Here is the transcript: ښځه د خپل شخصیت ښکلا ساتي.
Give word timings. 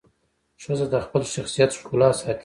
ښځه 0.63 0.85
د 0.93 0.95
خپل 1.05 1.21
شخصیت 1.35 1.71
ښکلا 1.79 2.09
ساتي. 2.19 2.39